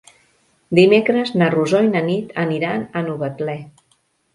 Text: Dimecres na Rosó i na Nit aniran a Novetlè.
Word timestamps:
Dimecres 0.79 1.35
na 1.43 1.51
Rosó 1.57 1.85
i 1.91 1.93
na 1.95 2.03
Nit 2.11 2.35
aniran 2.49 2.91
a 3.03 3.09
Novetlè. 3.13 3.61